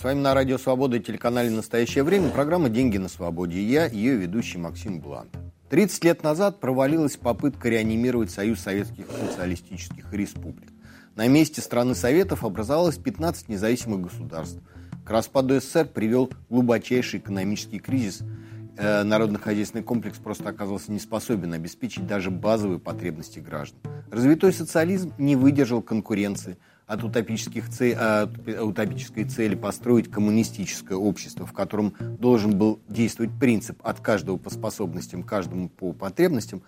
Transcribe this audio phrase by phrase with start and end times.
[0.00, 3.84] С вами на Радио Свобода и телеканале «Настоящее время» программа «Деньги на свободе» и я,
[3.84, 5.28] ее ведущий Максим Блант.
[5.68, 10.70] 30 лет назад провалилась попытка реанимировать Союз Советских Социалистических Республик.
[11.16, 14.62] На месте страны Советов образовалось 15 независимых государств.
[15.04, 18.22] К распаду СССР привел глубочайший экономический кризис.
[18.78, 23.80] Э, народно-хозяйственный комплекс просто оказался не способен обеспечить даже базовые потребности граждан.
[24.10, 26.56] Развитой социализм не выдержал конкуренции–
[26.90, 28.30] от, утопических цель, от
[28.60, 35.22] утопической цели построить коммунистическое общество, в котором должен был действовать принцип от каждого по способностям,
[35.22, 36.62] каждому по потребностям,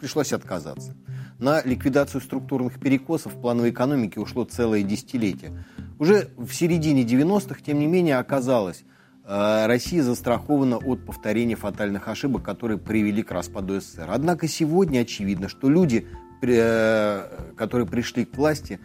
[0.00, 0.96] пришлось отказаться.
[1.38, 5.64] На ликвидацию структурных перекосов плановой экономике ушло целое десятилетие.
[6.00, 8.82] Уже в середине 90-х, тем не менее, оказалось,
[9.24, 14.08] э, Россия застрахована от повторения фатальных ошибок, которые привели к распаду СССР.
[14.08, 16.08] Однако сегодня очевидно, что люди,
[16.42, 18.80] э, которые пришли к власти,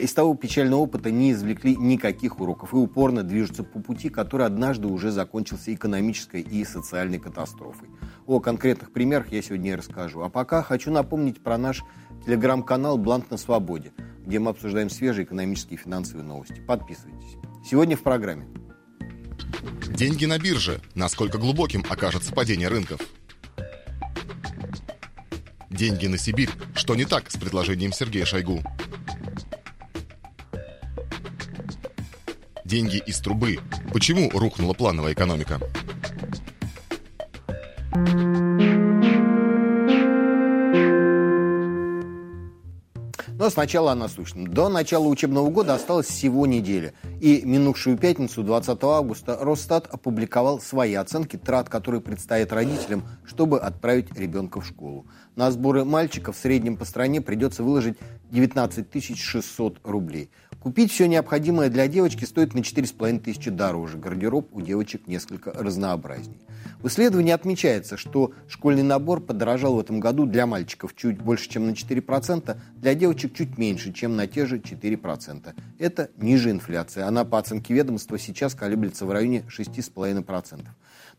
[0.00, 4.88] из того печального опыта не извлекли никаких уроков и упорно движутся по пути, который однажды
[4.88, 7.88] уже закончился экономической и социальной катастрофой.
[8.26, 10.22] О конкретных примерах я сегодня и расскажу.
[10.22, 11.82] А пока хочу напомнить про наш
[12.24, 13.92] телеграм-канал «Блант на свободе»,
[14.26, 16.60] где мы обсуждаем свежие экономические и финансовые новости.
[16.66, 17.36] Подписывайтесь.
[17.68, 18.46] Сегодня в программе.
[19.88, 20.80] Деньги на бирже.
[20.94, 23.00] Насколько глубоким окажется падение рынков?
[25.70, 26.50] Деньги на Сибирь.
[26.74, 28.60] Что не так с предложением Сергея Шойгу?
[32.70, 33.58] Деньги из трубы.
[33.92, 35.58] Почему рухнула плановая экономика?
[43.40, 44.46] Но сначала о насущном.
[44.46, 46.92] До начала учебного года осталось всего неделя.
[47.20, 54.14] И минувшую пятницу, 20 августа, Росстат опубликовал свои оценки трат, которые предстоят родителям, чтобы отправить
[54.16, 55.06] ребенка в школу.
[55.36, 57.96] На сборы мальчиков в среднем по стране придется выложить
[58.30, 60.30] 19 600 рублей.
[60.60, 63.96] Купить все необходимое для девочки стоит на 4,5 тысячи дороже.
[63.96, 66.38] Гардероб у девочек несколько разнообразней.
[66.82, 71.66] В исследовании отмечается, что школьный набор подорожал в этом году для мальчиков чуть больше, чем
[71.66, 75.54] на 4%, для девочек чуть меньше, чем на те же 4%.
[75.78, 77.00] Это ниже инфляции.
[77.00, 80.66] Она, по оценке ведомства, сейчас колеблется в районе 6,5%.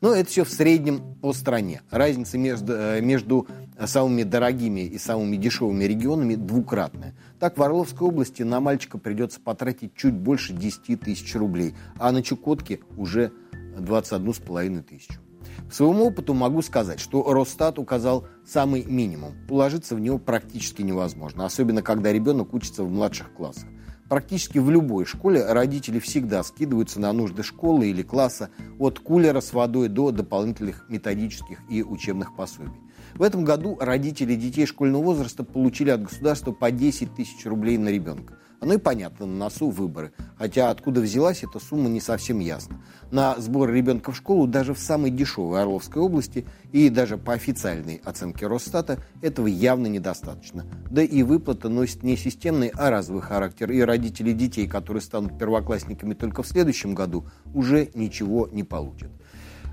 [0.01, 1.84] Но это все в среднем по стране.
[1.91, 3.47] Разница между, э, между
[3.85, 7.16] самыми дорогими и самыми дешевыми регионами двукратная.
[7.39, 12.23] Так, в Орловской области на мальчика придется потратить чуть больше 10 тысяч рублей, а на
[12.23, 13.31] Чукотке уже
[13.78, 15.22] 21,5 тысячу.
[15.67, 19.33] По своему опыту могу сказать, что Росстат указал самый минимум.
[19.50, 23.69] Уложиться в него практически невозможно, особенно когда ребенок учится в младших классах.
[24.11, 29.53] Практически в любой школе родители всегда скидываются на нужды школы или класса от кулера с
[29.53, 32.73] водой до дополнительных методических и учебных пособий.
[33.16, 37.88] В этом году родители детей школьного возраста получили от государства по 10 тысяч рублей на
[37.88, 38.38] ребенка.
[38.61, 40.13] Оно и понятно, на носу выборы.
[40.38, 42.79] Хотя откуда взялась эта сумма, не совсем ясно.
[43.09, 48.00] На сбор ребенка в школу даже в самой дешевой Орловской области и даже по официальной
[48.05, 50.67] оценке Росстата этого явно недостаточно.
[50.91, 53.71] Да и выплата носит не системный, а разовый характер.
[53.71, 59.09] И родители детей, которые станут первоклассниками только в следующем году, уже ничего не получат.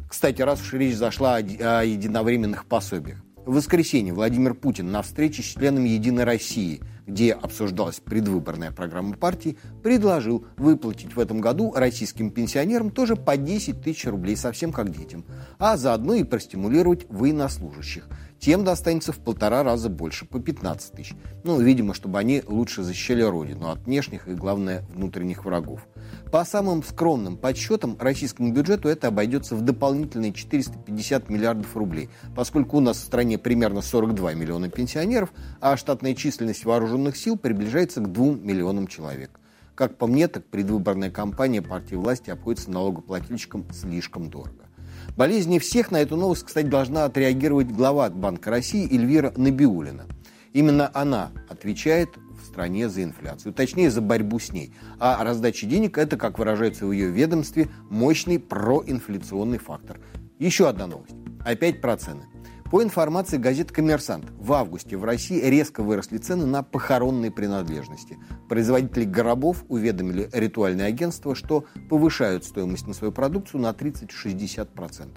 [0.09, 3.23] Кстати, раз уж речь зашла о единовременных пособиях.
[3.49, 9.57] В воскресенье Владимир Путин на встрече с членами «Единой России», где обсуждалась предвыборная программа партии,
[9.83, 15.25] предложил выплатить в этом году российским пенсионерам тоже по 10 тысяч рублей, совсем как детям,
[15.59, 18.07] а заодно и простимулировать военнослужащих–
[18.39, 21.15] тем достанется в полтора раза больше, по 15 тысяч.
[21.45, 25.87] Ну, видимо, чтобы они лучше защищали Родину от внешних и, главное, внутренних врагов.
[26.31, 32.81] По самым скромным подсчетам, российскому бюджету это обойдется в дополнительные 450 миллиардов рублей, поскольку у
[32.81, 38.27] нас в стране примерно 42 миллиона пенсионеров, а штатная численность вооруженных сил приближается к 2
[38.37, 39.41] миллионам человек.
[39.75, 44.68] Как по мне, так предвыборная кампания партии власти обходится налогоплательщикам слишком дорого.
[45.17, 50.07] Болезнее всех на эту новость, кстати, должна отреагировать глава Банка России Эльвира Набиулина.
[50.53, 54.73] Именно она отвечает в стране за инфляцию, точнее за борьбу с ней.
[54.99, 60.01] А раздача денег– это, как выражается в ее ведомстве, мощный проинфляционный фактор.
[60.39, 61.15] Еще одна новость.
[61.45, 62.25] Опять про цены.
[62.71, 68.19] По информации газеты «Коммерсант», в августе в России резко выросли цены на похоронные принадлежности.
[68.47, 75.09] Производители гробов уведомили ритуальное агентство, что повышают стоимость на свою продукцию на 30-60%.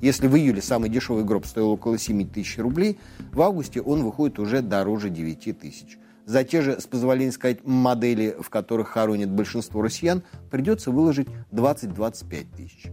[0.00, 2.98] Если в июле самый дешевый гроб стоил около 7 тысяч рублей,
[3.32, 5.98] в августе он выходит уже дороже 9 тысяч.
[6.24, 12.46] За те же, с позволения сказать, модели, в которых хоронят большинство россиян, придется выложить 20-25
[12.56, 12.86] тысяч.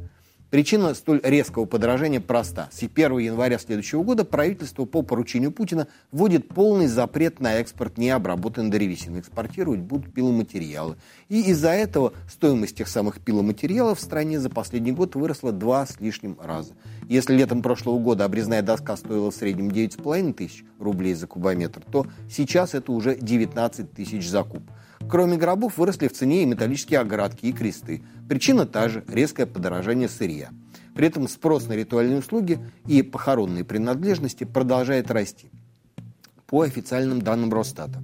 [0.52, 2.68] Причина столь резкого подорожания проста.
[2.74, 8.70] С 1 января следующего года правительство по поручению Путина вводит полный запрет на экспорт необработанной
[8.70, 9.20] древесины.
[9.20, 10.98] Экспортировать будут пиломатериалы.
[11.30, 16.02] И из-за этого стоимость тех самых пиломатериалов в стране за последний год выросла два с
[16.02, 16.74] лишним раза.
[17.08, 22.08] Если летом прошлого года обрезная доска стоила в среднем 9,5 тысяч рублей за кубометр, то
[22.30, 24.64] сейчас это уже 19 тысяч за куб.
[25.10, 28.02] Кроме гробов выросли в цене и металлические оградки и кресты.
[28.30, 30.50] Причина та же– резкое подорожание сырья.
[30.96, 35.50] При этом спрос на ритуальные услуги и похоронные принадлежности продолжает расти.
[36.48, 38.04] По официальным данным Росстата.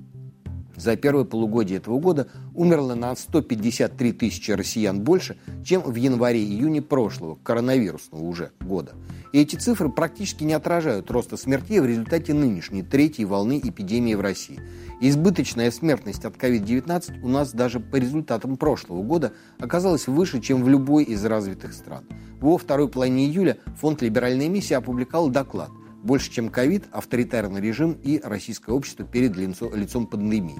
[0.78, 7.36] За первое полугодие этого года умерло на 153 тысячи россиян больше, чем в январе-июне прошлого,
[7.42, 8.94] коронавирусного уже года.
[9.34, 14.22] И эти цифры практически не отражают роста смертей в результате нынешней третьей волны эпидемии в
[14.22, 14.60] России.
[15.00, 20.70] Избыточная смертность от COVID-19 у нас даже по результатам прошлого года оказалась выше, чем в
[20.70, 22.06] любой из развитых стран.
[22.42, 25.70] Во второй половине июля фонд «Либеральная миссия» опубликовал доклад–
[26.08, 30.60] больше, чем ковид, авторитарный режим и российское общество перед лицо, лицом пандемии.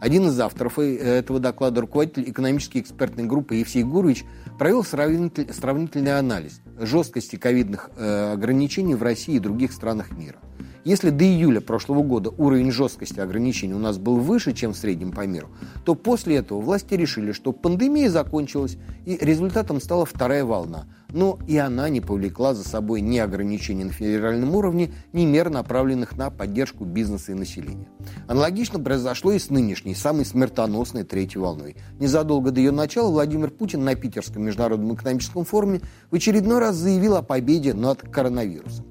[0.00, 4.24] Один из авторов э, этого доклада, руководитель экономической экспертной группы Евсей Гурович,
[4.58, 10.38] провел сравнитель, сравнительный анализ жесткости ковидных э, ограничений в России и других странах мира.
[10.84, 15.12] Если до июля прошлого года уровень жесткости ограничений у нас был выше, чем в среднем
[15.12, 15.48] по миру,
[15.84, 18.76] то после этого власти решили, что пандемия закончилась,
[19.06, 20.86] и результатом стала вторая волна.
[21.14, 26.16] Но и она не повлекла за собой ни ограничений на федеральном уровне, ни мер, направленных
[26.16, 27.86] на поддержку бизнеса и населения.
[28.26, 31.76] Аналогично произошло и с нынешней, самой смертоносной третьей волной.
[32.00, 37.14] Незадолго до ее начала Владимир Путин на Питерском международном экономическом форуме в очередной раз заявил
[37.14, 38.84] о победе над коронавирусом.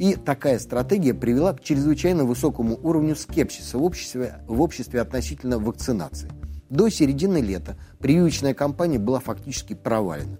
[0.00, 6.32] И такая стратегия привела к чрезвычайно высокому уровню скепсиса в обществе, в обществе относительно вакцинации.
[6.68, 10.38] До середины лета прививочная кампания была фактически провалена.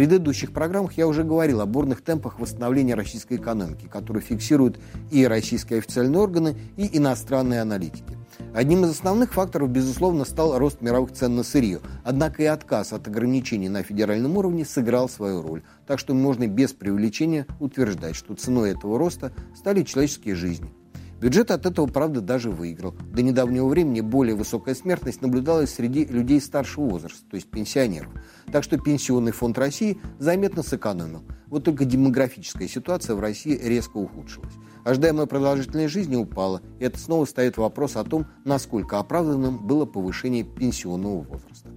[0.00, 4.80] Предыдущих программах я уже говорил о бурных темпах восстановления российской экономики, которые фиксируют
[5.10, 8.16] и российские официальные органы, и иностранные аналитики.
[8.54, 11.80] Одним из основных факторов, безусловно, стал рост мировых цен на сырье.
[12.02, 15.64] Однако и отказ от ограничений на федеральном уровне сыграл свою роль.
[15.86, 20.72] Так что можно без преувеличения утверждать, что ценой этого роста стали человеческие жизни.
[21.20, 22.94] Бюджет от этого, правда, даже выиграл.
[23.12, 28.10] До недавнего времени более высокая смертность наблюдалась среди людей старшего возраста, то есть пенсионеров.
[28.50, 31.22] Так что Пенсионный фонд России заметно сэкономил.
[31.48, 34.54] Вот только демографическая ситуация в России резко ухудшилась.
[34.84, 40.42] Ожидаемая продолжительность жизни упала, и это снова ставит вопрос о том, насколько оправданным было повышение
[40.42, 41.69] пенсионного возраста.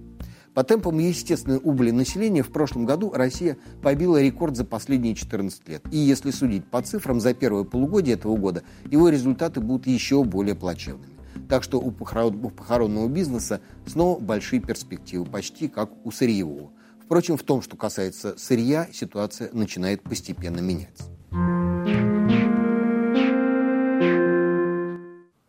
[0.54, 5.82] По темпам естественной убыли населения в прошлом году Россия побила рекорд за последние 14 лет.
[5.90, 10.54] И если судить по цифрам за первое полугодие этого года, его результаты будут еще более
[10.54, 11.12] плачевными.
[11.48, 16.70] Так что у похоронного бизнеса снова большие перспективы, почти как у сырьевого.
[17.04, 21.04] Впрочем, в том, что касается сырья, ситуация начинает постепенно меняться.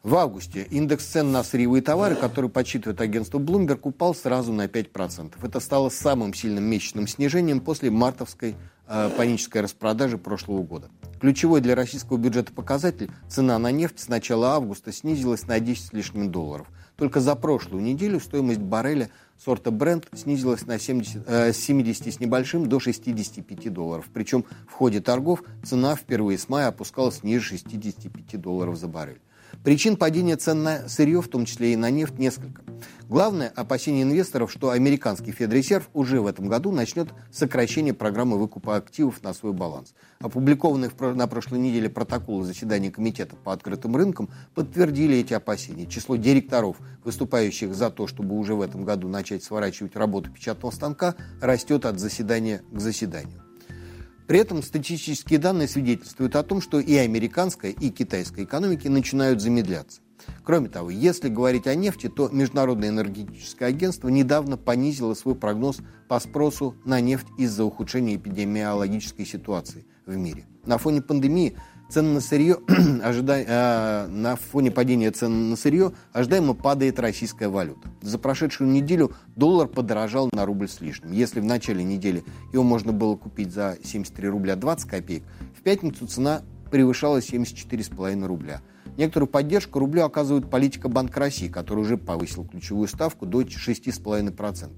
[0.06, 5.34] В августе индекс цен на сырьевые товары, который подсчитывает агентство Bloomberg, упал сразу на 5%.
[5.42, 8.56] Это стало самым сильным месячным снижением после мартовской
[8.88, 10.92] э, панической распродажи прошлого года.
[11.19, 15.92] Ключевой для российского бюджета показатель– цена на нефть с начала августа снизилась на 10 с
[15.92, 16.68] лишним долларов.
[16.98, 19.10] Только за прошлую неделю стоимость барреля
[19.44, 24.06] сорта Brent снизилась на 70, э, с 70 с небольшим до 65 долларов.
[24.13, 29.19] Причем в ходе торгов цена впервые с мая опускалась ниже 65 долларов за баррель.
[29.64, 32.62] Причин падения цен на сырье, в том числе и на нефть, несколько.
[33.07, 39.21] Главное– опасение инвесторов, что американский Федрезерв уже в этом году начнет сокращение программы выкупа активов
[39.21, 39.94] на свой баланс.
[40.19, 45.85] Опубликованные на прошлой неделе протоколы заседания Комитета по открытым рынкам подтвердили эти опасения.
[45.85, 51.16] Число директоров, выступающих за то, чтобы уже в этом году начать сворачивать работу печатного станка,
[51.42, 53.44] растет от заседания к заседанию.
[54.27, 60.01] При этом статистические данные свидетельствуют о том, что и американская, и китайская экономики начинают замедляться.
[60.44, 65.77] Кроме того, если говорить о нефти, то Международное энергетическое агентство недавно понизило свой прогноз
[66.07, 70.45] по спросу на нефть из-за ухудшения эпидемиологической ситуации в мире.
[70.65, 71.55] На фоне пандемии
[71.87, 72.57] Цены на сырье,
[73.04, 73.37] ожида...
[73.37, 77.87] э, на фоне падения цен на сырье ожидаемо падает российская валюта.
[78.01, 81.11] За прошедшую неделю доллар подорожал на рубль с лишним.
[81.11, 85.23] Если в начале недели его можно было купить за 73 рубля 20 копеек,
[85.57, 88.61] в пятницу цена превышала 74,5 рубля.
[88.97, 94.71] Некоторую поддержку рублю оказывает политика Банка России, который уже повысил ключевую ставку до 6,5%.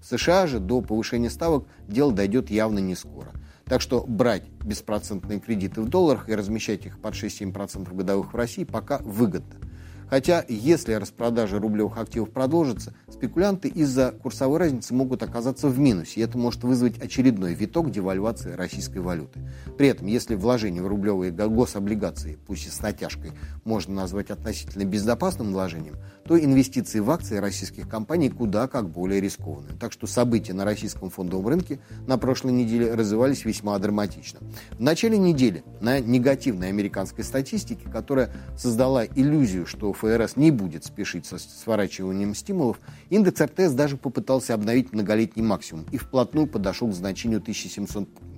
[0.00, 3.32] В США же до повышения ставок дело дойдет явно не скоро.
[3.72, 8.64] Так что брать беспроцентные кредиты в долларах и размещать их под 6-7% годовых в России
[8.64, 9.54] пока выгодно.
[10.10, 16.22] Хотя, если распродажа рублевых активов продолжится, спекулянты из-за курсовой разницы могут оказаться в минусе, и
[16.22, 19.40] это может вызвать очередной виток девальвации российской валюты.
[19.78, 23.32] При этом, если вложение в рублевые гособлигации, пусть и с натяжкой,
[23.64, 25.96] можно назвать относительно безопасным вложением,
[26.32, 29.76] то инвестиции в акции российских компаний куда как более рискованные.
[29.78, 34.40] Так что события на российском фондовом рынке на прошлой неделе развивались весьма драматично.
[34.70, 41.26] В начале недели на негативной американской статистике, которая создала иллюзию, что ФРС не будет спешить
[41.26, 47.40] со сворачиванием стимулов, индекс РТС даже попытался обновить многолетний максимум и вплотную подошел к значению
[47.40, 48.31] 1700 пунктов.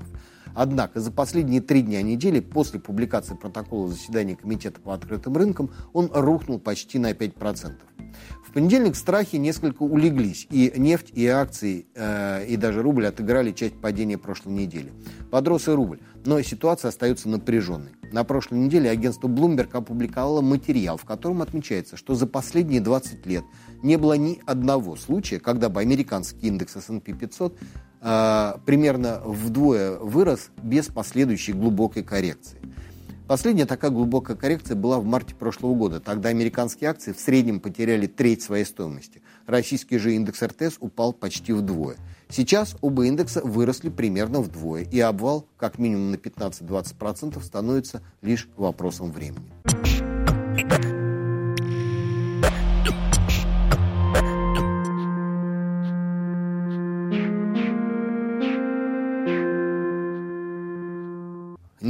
[0.54, 6.10] Однако за последние три дня недели после публикации протокола заседания Комитета по открытым рынкам он
[6.12, 7.72] рухнул почти на 5%.
[8.46, 13.80] В понедельник страхи несколько улеглись, и нефть, и акции, э, и даже рубль отыграли часть
[13.80, 14.92] падения прошлой недели.
[15.32, 17.90] Подрос и рубль, но ситуация остается напряженной.
[18.12, 23.42] На прошлой неделе агентство Bloomberg опубликовало материал, в котором отмечается, что за последние 20 лет
[23.82, 27.58] не было ни одного случая, когда бы американский индекс S&P 500
[28.04, 32.60] э, примерно вдвое вырос без последующей глубокой коррекции.
[33.26, 35.98] Последняя такая глубокая коррекция была в марте прошлого года.
[35.98, 39.22] Тогда американские акции в среднем потеряли треть своей стоимости.
[39.46, 41.96] Российский же индекс РТС упал почти вдвое.
[42.28, 49.10] Сейчас оба индекса выросли примерно вдвое, и обвал как минимум на 15-20% становится лишь вопросом
[49.10, 49.50] времени.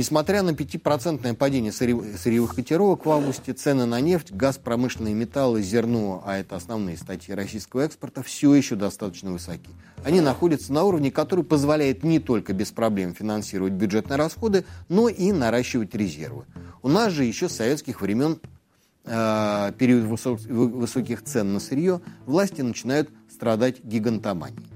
[0.05, 6.23] Несмотря на 5% падение сырьевых котировок в августе, цены на нефть, газ, промышленные металлы, зерно,
[6.27, 9.71] а это основные статьи российского экспорта, все еще достаточно высоки.
[10.05, 15.33] Они находятся на уровне, который позволяет не только без проблем финансировать бюджетные расходы, но и
[15.33, 16.45] наращивать резервы.
[16.83, 18.41] У нас же еще с советских времен
[19.07, 24.69] э, период высок, высоких цен на сырье власти начинают страдать гигантоманией.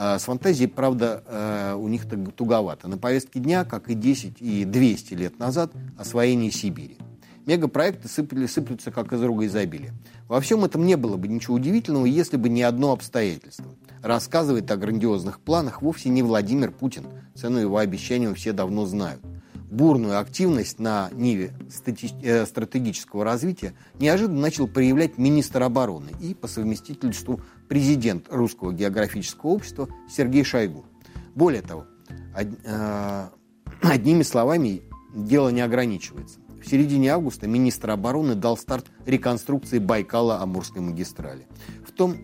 [0.00, 2.04] А, с фантазией, правда, э, у них
[2.36, 2.86] туговато.
[2.86, 6.96] На повестке дня, как и 10 и 200 лет назад, освоение Сибири.
[7.46, 9.92] Мегапроекты сыпали, сыплются как из рога изобилия.
[10.28, 13.66] Во всем этом не было бы ничего удивительного, если бы не одно обстоятельство.
[14.00, 17.06] Рассказывает о грандиозных планах вовсе не Владимир Путин.
[17.34, 19.20] Цену его обещаниям все давно знают
[19.70, 21.52] бурную активность на ниве
[22.22, 29.88] э, стратегического развития неожиданно начал проявлять министр обороны и по совместительству президент Русского географического общества
[30.08, 30.84] Сергей Шойгу.
[31.34, 31.86] Более того,
[32.34, 33.28] э,
[33.82, 34.82] одними словами
[35.14, 36.40] дело не ограничивается.
[36.60, 41.46] В середине августа министр обороны дал старт реконструкции Байкала-Амурской магистрали.
[41.86, 42.16] В том,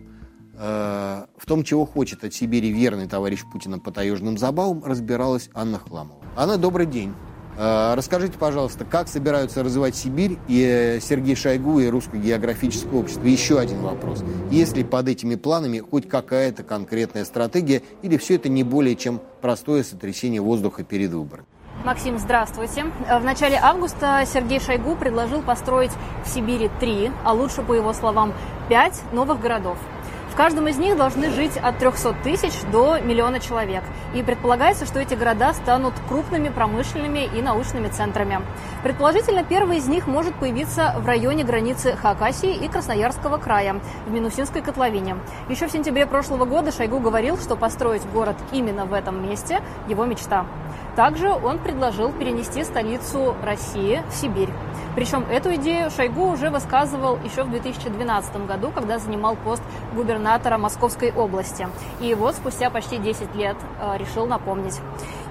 [0.57, 5.79] э, в том, чего хочет от Сибири верный товарищ Путина по таежным забавам, разбиралась Анна
[5.79, 6.21] Хламова.
[6.35, 7.13] Анна, добрый день.
[7.57, 13.25] Э, расскажите, пожалуйста, как собираются развивать Сибирь и Сергей Шойгу и Русское географическое общество?
[13.25, 14.23] Еще один вопрос.
[14.51, 19.21] Есть ли под этими планами хоть какая-то конкретная стратегия или все это не более чем
[19.41, 21.47] простое сотрясение воздуха перед выборами?
[21.83, 22.85] Максим, здравствуйте.
[23.07, 25.91] В начале августа Сергей Шойгу предложил построить
[26.25, 28.33] в Сибири три, а лучше, по его словам,
[28.69, 29.77] пять новых городов–
[30.35, 33.85] в каждом из них должны жить от 300 тысяч до миллиона человек.
[34.13, 38.41] И предполагается, что эти города станут крупными промышленными и научными центрами.
[38.83, 44.61] Предположительно, первый из них может появиться в районе границы Хакасии и Красноярского края, в Минусинской
[44.61, 45.15] котловине.
[45.47, 50.03] Еще в сентябре прошлого года Шойгу говорил, что построить город именно в этом месте– его
[50.03, 50.45] мечта.
[50.95, 54.49] Также он предложил перенести столицу России в Сибирь.
[54.95, 59.61] Причем эту идею Шойгу уже высказывал еще в 2012 году, когда занимал пост
[59.93, 61.67] губернатора Московской области.
[61.99, 64.79] И вот спустя почти 10 лет э, решил напомнить.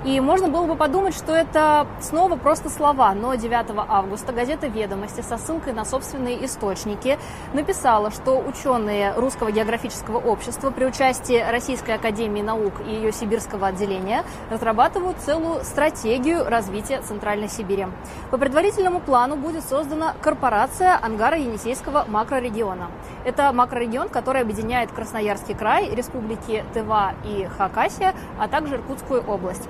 [0.05, 3.55] И можно было бы подумать, что это снова просто слова, но 9
[3.89, 7.19] августа газета «Ведомости» со ссылкой на собственные источники
[7.55, 14.25] написала, что ученые Русского географического общества при участии Российской академии наук и ее сибирского отделения
[14.51, 17.87] разрабатывают целую стратегию развития Центральной Сибири.
[18.31, 22.91] По предварительному плану будет создана корпорация Ангара-Енисейского макрорегиона.
[23.25, 29.67] Это макрорегион, который объединяет Красноярский край, республики Тыва и Хакасия, а также Иркутскую область.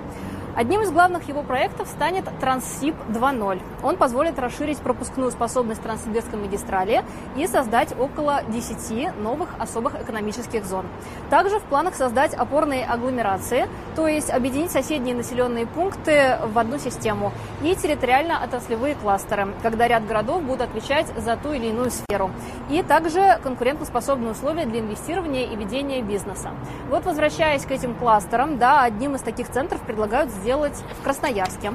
[0.55, 3.61] Одним из главных его проектов станет Транссиб 2.0.
[3.83, 7.03] Он позволит расширить пропускную способность Транссибирской магистрали
[7.35, 10.85] и создать около 10 новых особых экономических зон.
[11.29, 17.33] Также в планах создать опорные агломерации, то есть объединить соседние населенные пункты в одну систему
[17.61, 22.31] и территориально-отраслевые кластеры, когда ряд городов будут отвечать за ту или иную сферу.
[22.69, 26.51] И также конкурентоспособные условия для инвестирования и ведения бизнеса.
[26.89, 31.73] Вот возвращаясь к этим кластерам, да, одним из таких центров предлагают сделать в Красноярске.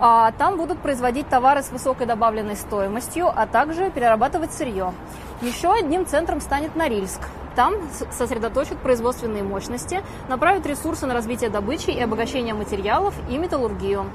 [0.00, 4.94] А там будут производить товары с высокой добавленной стоимостью, а также перерабатывать сырье.
[5.42, 7.20] Еще одним центром станет Норильск.
[7.54, 7.74] Там
[8.10, 14.06] сосредоточат производственные мощности, направят ресурсы на развитие добычи и обогащение материалов и металлургию.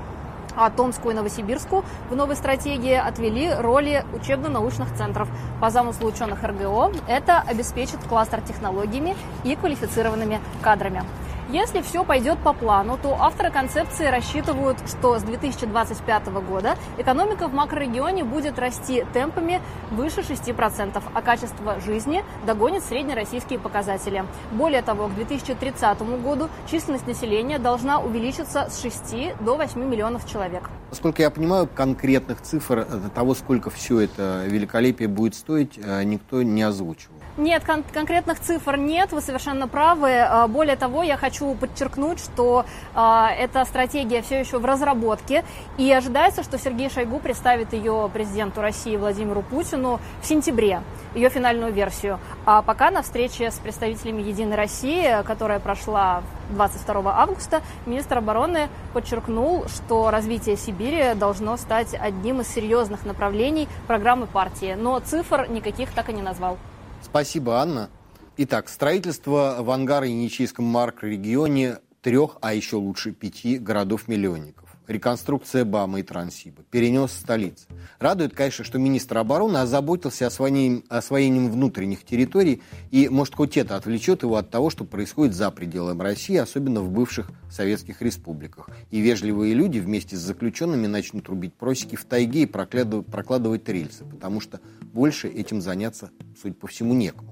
[0.56, 5.28] А Томску и Новосибирску в новой стратегии отвели роли учебно-научных центров.
[5.60, 11.04] По замыслу ученых РГО это обеспечит кластер технологиями и квалифицированными кадрами.
[11.50, 17.54] Если все пойдет по плану, то авторы концепции рассчитывают, что с 2025 года экономика в
[17.54, 19.62] макрорегионе будет расти темпами
[19.92, 24.26] выше 6%, а качество жизни догонит среднероссийские показатели.
[24.54, 30.72] Более того, к 2030 году численность населения должна увеличиться с 6 до 8 миллионов человек.
[30.90, 36.64] Насколько я понимаю, конкретных цифр того, сколько все это великолепие будет стоить, э, никто не
[36.64, 37.15] озвучивал.
[37.38, 40.20] Нет, кон- конкретных цифр нет, вы совершенно правы.
[40.20, 42.66] А, более того, я хочу подчеркнуть, что
[42.96, 45.44] э, эта стратегия все еще в разработке,
[45.78, 50.82] и ожидается, что Сергей Шойгу представит ее президенту России Владимиру Путину в сентябре,
[51.14, 52.22] ее финальную версию.
[52.46, 59.66] А пока на встрече с представителями Единой России, которая прошла 22 августа, министр обороны подчеркнул,
[59.68, 66.08] что развитие Сибири должно стать одним из серьезных направлений программы партии, но цифр никаких так
[66.08, 66.58] и не назвал.
[67.04, 67.90] Спасибо, Анна.
[68.38, 74.65] Итак, строительство в Ангаро-Яничийском марк-регионе трех, а еще лучше пяти городов-миллионников.
[74.88, 76.64] Реконструкция БАМа и Трансиба.
[76.70, 77.66] Перенес столицы.
[78.00, 82.62] Радует, конечно, что министр обороны озаботился освоением, освоением внутренних территорий,
[82.92, 86.92] и, может, хоть это отвлечет его от того, что происходит за пределами России, особенно в
[86.92, 88.70] бывших советских республиках.
[88.92, 94.40] И вежливые люди вместе с заключенными начнут рубить просеки в тайге и прокладывать, рельсы, потому
[94.40, 96.12] что больше этим заняться,
[96.42, 97.32] судя по всему, некому.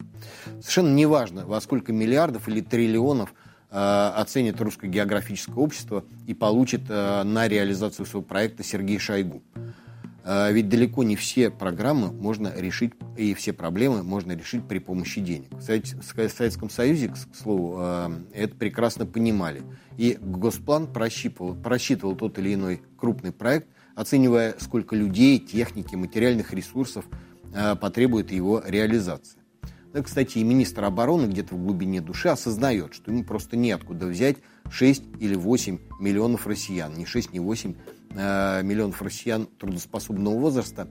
[0.60, 3.34] Совершенно неважно, во сколько миллиардов или триллионов
[3.78, 9.42] оценит русское географическое общество и получит э, на реализацию своего проекта Сергей Шойгу.
[10.24, 15.22] Э, ведь далеко не все программы можно решить, и все проблемы можно решить при помощи
[15.22, 15.50] денег.
[15.52, 19.64] В Советском Союзе, к слову, э, это прекрасно понимали.
[19.98, 27.06] И Госплан просчитывал, просчитывал тот или иной крупный проект, оценивая, сколько людей, техники, материальных ресурсов–
[27.54, 29.38] Э, потребует его реализации.
[30.02, 34.38] Кстати, и министр обороны где-то в глубине души осознает, что ему просто неоткуда взять
[34.72, 36.94] 6 или 8 миллионов россиян.
[36.96, 37.76] Не 6, не 8
[38.16, 40.90] э, миллионов россиян трудоспособного возраста,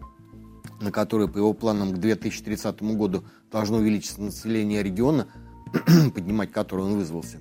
[0.81, 5.27] на которые, по его планам, к 2030 году должно увеличиться население региона,
[6.15, 7.39] поднимать который он вызвался,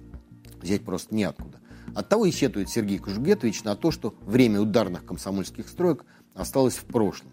[0.61, 1.59] взять просто неоткуда.
[1.93, 7.31] Оттого и сетует Сергей Кожугетович на то, что время ударных комсомольских строек осталось в прошлом.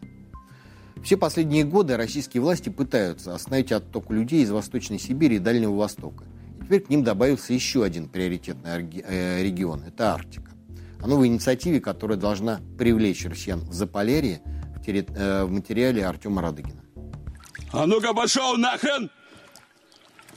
[1.03, 6.25] Все последние годы российские власти пытаются остановить отток людей из Восточной Сибири и Дальнего Востока.
[6.61, 8.71] И теперь к ним добавился еще один приоритетный
[9.05, 10.51] э, регион– это Арктика.
[11.01, 14.41] О новой инициативе, которая должна привлечь россиян в Заполярье,
[14.85, 16.83] в, э, материале Артема Радыгина.
[17.73, 19.11] А ну-ка пошел нахрен!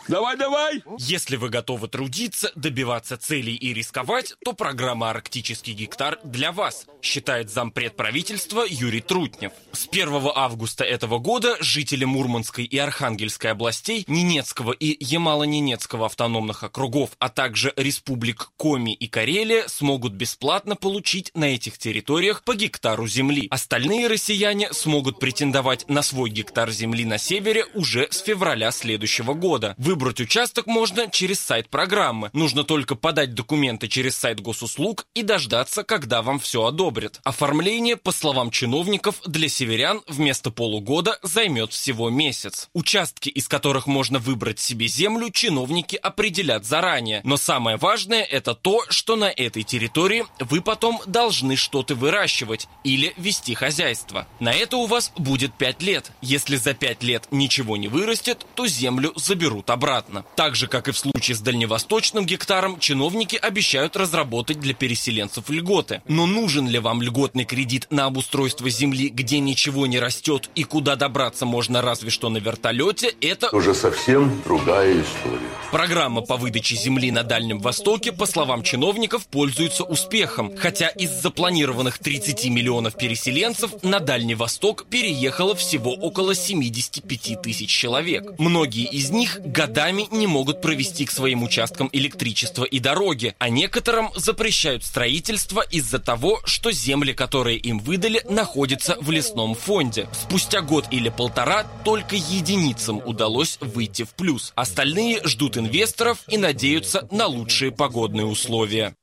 [0.07, 0.83] Давай, давай!
[0.97, 7.49] Если вы готовы трудиться, добиваться целей и рисковать, то программа «Арктический гектар» для вас, считает
[7.49, 9.51] зампред правительства Юрий Трутнев.
[9.71, 17.11] С 1 августа этого года жители Мурманской и Архангельской областей, Ненецкого и Ямало-Ненецкого автономных округов,
[17.19, 23.47] а также республик Коми и Карелия смогут бесплатно получить на этих территориях по гектару земли.
[23.49, 29.75] Остальные россияне смогут претендовать на свой гектар земли на севере уже с февраля следующего года.
[29.77, 32.29] Вы Выбрать участок можно через сайт программы.
[32.31, 37.19] Нужно только подать документы через сайт госуслуг и дождаться, когда вам все одобрят.
[37.25, 42.69] Оформление, по словам чиновников, для северян вместо полугода займет всего месяц.
[42.73, 47.19] Участки, из которых можно выбрать себе землю, чиновники определят заранее.
[47.25, 53.13] Но самое важное это то, что на этой территории вы потом должны что-то выращивать или
[53.17, 54.25] вести хозяйство.
[54.39, 56.13] На это у вас будет 5 лет.
[56.21, 60.23] Если за 5 лет ничего не вырастет, то землю заберут обратно обратно.
[60.35, 66.03] Так же, как и в случае с дальневосточным гектаром, чиновники обещают разработать для переселенцев льготы.
[66.07, 70.95] Но нужен ли вам льготный кредит на обустройство земли, где ничего не растет и куда
[70.95, 75.49] добраться можно разве что на вертолете, это уже совсем другая история.
[75.71, 80.51] Программа по выдаче земли на Дальнем Востоке, по словам чиновников, пользуется успехом.
[80.57, 88.33] Хотя из запланированных 30 миллионов переселенцев на Дальний Восток переехало всего около 75 тысяч человек.
[88.37, 93.47] Многие из них годами годами не могут провести к своим участкам электричество и дороги, а
[93.47, 100.09] некоторым запрещают строительство из-за того, что земли, которые им выдали, находятся в лесном фонде.
[100.11, 104.51] Спустя год или полтора только единицам удалось выйти в плюс.
[104.55, 108.93] Остальные ждут инвесторов и надеются на лучшие погодные условия.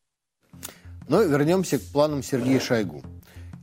[1.09, 3.03] Но вернемся к планам Сергея Шойгу.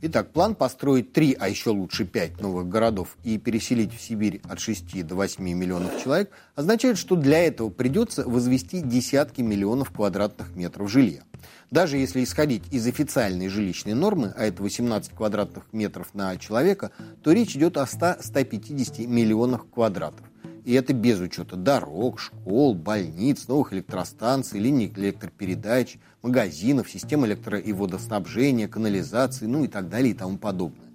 [0.02, 4.60] Итак, план построить три, а еще лучше пять новых городов и переселить в Сибирь от
[4.60, 10.90] 6 до 8 миллионов человек означает, что для этого придется возвести десятки миллионов квадратных метров
[10.90, 11.22] жилья.
[11.70, 16.90] Даже если исходить из официальной жилищной нормы, а это 18 квадратных метров на человека,
[17.22, 20.26] то речь идет о 100-150 миллионах квадратов.
[20.66, 27.72] И это без учета дорог, школ, больниц, новых электростанций, линий электропередач, магазинов, систем электро- и
[27.72, 30.88] водоснабжения, канализации, ну и так далее и тому подобное.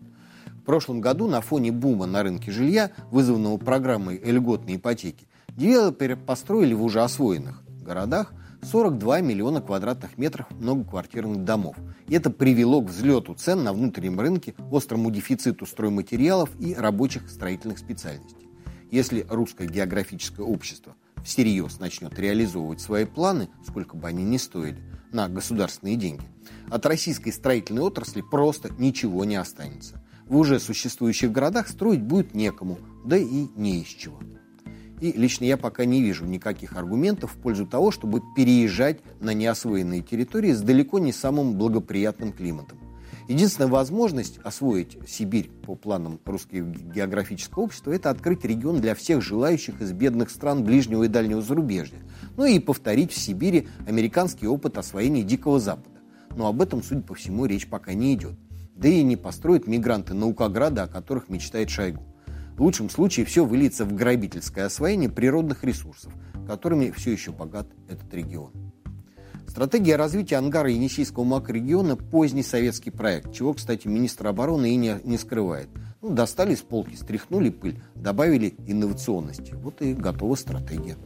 [0.46, 6.74] В прошлом году на фоне бума на рынке жилья, вызванного программой льготной ипотеки, девелоперы построили
[6.74, 8.34] в уже освоенных городах
[8.70, 11.78] 42 миллиона квадратных метров многоквартирных домов.
[12.10, 17.78] И это привело к взлету цен на внутреннем рынке, острому дефициту стройматериалов и рабочих строительных
[17.80, 18.51] специальностей.
[18.92, 24.78] Если русское географическое общество всерьез начнет реализовывать свои планы, сколько бы они ни стоили,
[25.14, 26.24] на государственные деньги,
[26.70, 30.04] от российской строительной отрасли просто ничего не останется.
[30.26, 34.20] В уже существующих городах строить будет некому, да и не из чего.
[35.00, 40.02] И лично я пока не вижу никаких аргументов в пользу того, чтобы переезжать на неосвоенные
[40.02, 42.78] территории с далеко не самым благоприятным климатом.
[43.32, 49.82] Единственная возможность освоить Сибирь по планам Русского географического общества– это открыть регион для всех желающих
[49.82, 52.00] из бедных стран ближнего и дальнего зарубежья.
[52.36, 56.02] Ну и повторить в Сибири американский опыт освоения Дикого Запада.
[56.36, 58.34] Но об этом, судя по всему, речь пока не идет.
[58.76, 62.04] Да и не построят мигранты наукограда, о которых мечтает Шойгу.
[62.58, 66.12] В лучшем случае все выльется в грабительское освоение природных ресурсов,
[66.46, 68.52] которыми все еще богат этот регион.
[69.48, 75.18] Стратегия развития ангара Енисейского макрорегиона– поздний советский проект, чего, кстати, министр обороны и не, не
[75.18, 75.70] скрывает.
[76.02, 79.54] Ну, достали с полки, стряхнули пыль, добавили инновационности.
[79.54, 80.98] Вот и готова стратегия.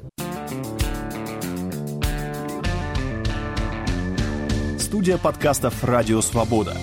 [4.79, 6.73] Студия подкастов «Радио Свобода».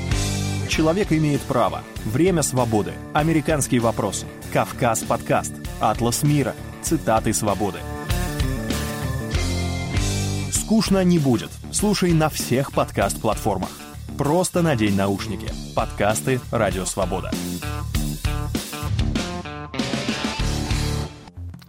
[0.69, 1.83] Человек имеет право.
[2.05, 2.93] Время свободы.
[3.12, 4.27] Американские вопросы.
[4.53, 5.53] Кавказ подкаст.
[5.81, 6.55] Атлас мира.
[6.83, 7.79] Цитаты свободы.
[10.73, 11.51] Скучно не будет.
[11.71, 13.69] Слушай на всех подкаст-платформах.
[14.17, 15.53] Просто надень наушники.
[15.77, 17.31] Подкасты «Радио Свобода».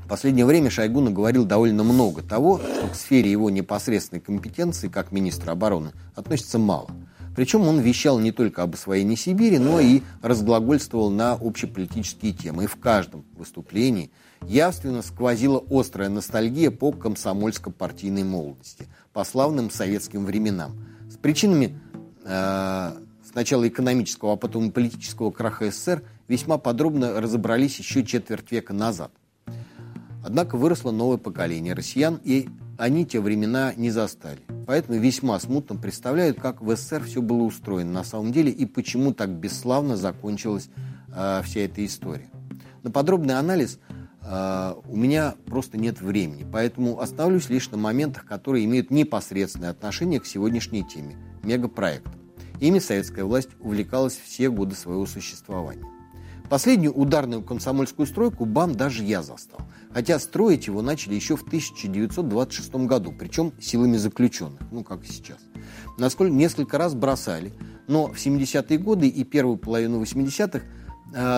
[0.05, 5.11] В последнее время Шойгу наговорил довольно много того, что к сфере его непосредственной компетенции как
[5.11, 6.89] министра обороны относится мало.
[7.35, 12.63] Причем он вещал не только об освоении Сибири, но и разглагольствовал на общеполитические темы.
[12.63, 14.11] И в каждом выступлении–
[14.47, 20.85] явственно сквозила острая ностальгия по комсомольско-партийной молодости, по славным советским временам.
[21.09, 21.79] С причинами
[22.25, 22.91] э,
[23.29, 29.11] сначала экономического, а потом и политического краха СССР весьма подробно разобрались еще четверть века назад.
[30.25, 34.39] Однако выросло новое поколение россиян, и они те времена не застали.
[34.65, 39.13] Поэтому весьма смутно представляют, как в СССР все было устроено на самом деле и почему
[39.13, 40.69] так бесславно закончилась
[41.13, 42.29] э, вся эта история.
[42.83, 43.79] На подробный анализ–
[44.25, 50.25] у меня просто нет времени, поэтому остановлюсь лишь на моментах, которые имеют непосредственное отношение к
[50.25, 52.13] сегодняшней теме– мегапроектам.
[52.59, 55.85] Ими советская власть увлекалась все годы своего существования.
[56.49, 59.59] Последнюю ударную комсомольскую стройку БАМ даже я застал.
[59.91, 65.39] Хотя строить его начали еще в 1926 году, причем силами заключенных, ну как и сейчас.
[65.97, 67.53] Насколько несколько раз бросали,
[67.87, 70.82] но в 70-е годы и первую половину 80-х Э,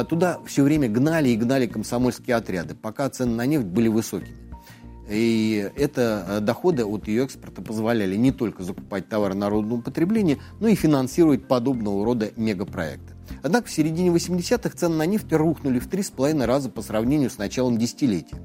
[0.10, 4.46] туда все время гнали и гнали комсомольские отряды, пока цены на нефть были высокими.
[5.08, 10.68] И это э, доходы от ее экспорта позволяли не только закупать товары народного потребления, но
[10.68, 13.14] и финансировать подобного рода мегапроекты.
[13.44, 17.78] Однако в середине 80-х цены на нефть рухнули в 3,5 раза по сравнению с началом
[17.78, 18.38] десятилетия.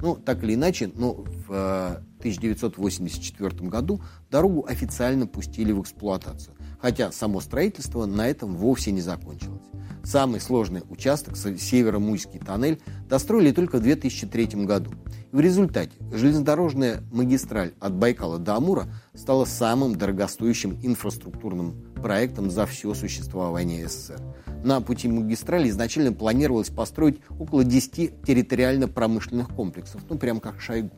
[0.00, 7.12] Ну, так или иначе, но в 1984 э, году дорогу официально пустили в эксплуатацию, хотя
[7.12, 9.62] само строительство на этом вовсе не закончилось.
[10.02, 14.92] Самый сложный участок, Северо-Муйский тоннель, достроили только в 2003 году.
[15.30, 22.94] В результате железнодорожная магистраль от Байкала до Амура стала самым дорогостоящим инфраструктурным проектом за все
[22.94, 24.20] существование СССР.
[24.64, 30.90] На пути магистрали изначально планировалось построить около 10 территориально-промышленных комплексов, ну прям как Шойгу.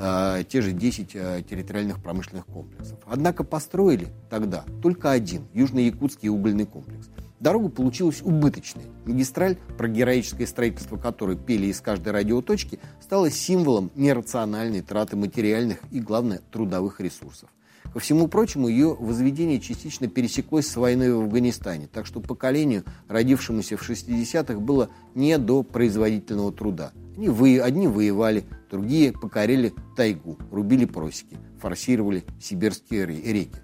[0.00, 3.00] Э, те же 10 э, территориальных промышленных комплексов.
[3.06, 7.08] Однако построили тогда только один, Южно-Якутский угольный комплекс.
[7.40, 8.84] Дорога получилась убыточной.
[9.04, 15.98] Магистраль, про героическое строительство которой пели из каждой радиоточки, стала символом нерациональной траты материальных и,
[15.98, 17.48] главное, трудовых ресурсов.
[17.92, 23.76] Ко всему прочему, ее возведение частично пересеклось с войной в Афганистане, так что поколению, родившемуся
[23.76, 26.92] в 60-х, было не до производительного труда.
[27.18, 33.56] Они вы, одни воевали, другие покорили тайгу, рубили просеки, форсировали сибирские реки.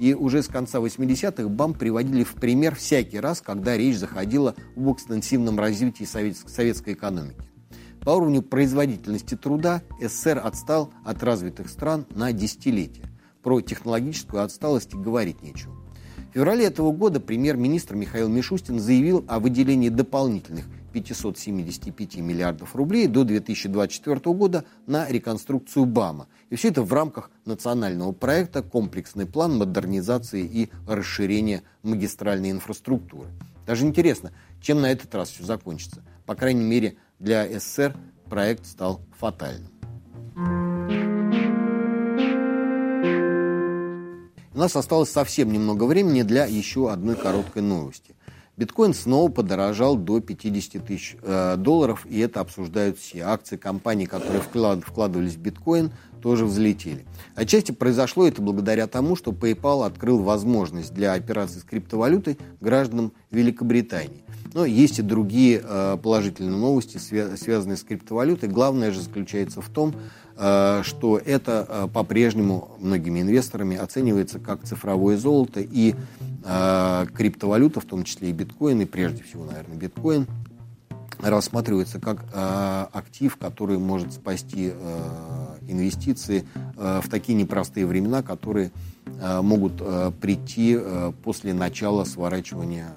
[0.00, 4.90] И уже с конца 80-х БАМ приводили в пример всякий раз, когда речь заходила об
[4.90, 7.36] экстенсивном развитии советской экономики.
[8.00, 13.04] По уровню производительности труда СССР отстал от развитых стран на десятилетия.
[13.42, 15.74] Про технологическую отсталость говорить нечего.
[16.30, 23.24] В феврале этого года премьер-министр Михаил Мишустин заявил о выделении дополнительных 575 миллиардов рублей до
[23.24, 26.28] 2024 года на реконструкцию БАМа.
[26.50, 33.28] И все это в рамках национального проекта «Комплексный план модернизации и расширения магистральной инфраструктуры».
[33.66, 36.02] Даже интересно, чем на этот раз все закончится.
[36.24, 37.94] По крайней мере, для СССР
[38.28, 39.70] проект стал фатальным.
[44.54, 48.16] У нас осталось совсем немного времени для еще одной короткой новости.
[48.58, 53.20] Биткоин снова подорожал до 50 тысяч э, долларов, и это обсуждают все.
[53.20, 57.06] Акции компаний, которые вклад, вкладывались в биткоин, тоже взлетели.
[57.36, 64.24] Отчасти произошло это благодаря тому, что PayPal открыл возможность для операций с криптовалютой гражданам Великобритании.
[64.58, 68.48] Но есть и другие э, положительные новости, свя- связанные с криптовалютой.
[68.48, 69.94] Главное же заключается в том,
[70.36, 75.94] э, что это э, по-прежнему многими инвесторами оценивается как цифровое золото и
[76.42, 80.26] криптовалюта, в том числе и биткоин, и прежде всего, наверное, биткоин,
[81.20, 82.24] рассматривается как
[82.92, 84.72] актив, который может спасти
[85.66, 88.70] инвестиции в такие непростые времена, которые
[89.20, 89.82] могут
[90.20, 90.78] прийти
[91.22, 92.94] после начала сворачивания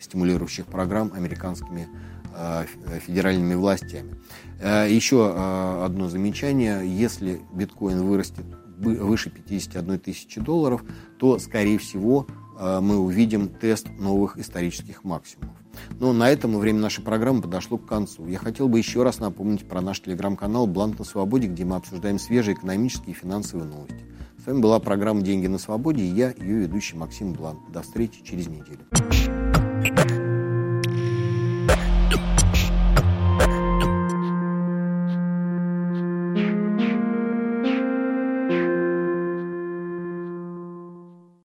[0.00, 1.88] стимулирующих программ американскими
[2.34, 2.64] э,
[3.00, 4.16] федеральными властями.
[4.60, 6.82] Э, еще э, одно замечание.
[6.84, 8.44] Если биткоин вырастет
[8.78, 10.84] выше 51 тысячи долларов,
[11.18, 12.26] то, скорее всего,
[12.58, 15.56] мы увидим тест новых исторических максимумов.
[15.98, 18.26] Но на этом время нашей программы подошло к концу.
[18.26, 22.18] Я хотел бы еще раз напомнить про наш телеграм-канал «Бланк на свободе», где мы обсуждаем
[22.18, 24.04] свежие экономические и финансовые новости.
[24.42, 27.70] С вами была программа «Деньги на свободе» и я, ее ведущий Максим Бланк.
[27.72, 29.45] До встречи через неделю.
[29.86, 30.35] you.